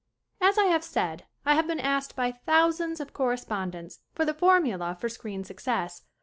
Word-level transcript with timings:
As 0.41 0.57
I 0.57 0.63
HAVE 0.65 0.83
said, 0.83 1.25
I 1.45 1.53
have 1.53 1.67
been 1.67 1.79
asked 1.79 2.15
by 2.15 2.31
thous 2.47 2.81
ands 2.81 2.99
of 2.99 3.13
correspondents 3.13 3.99
for 4.15 4.25
the 4.25 4.33
formula 4.33 4.97
for 4.99 5.09
screen 5.09 5.43
success. 5.43 6.05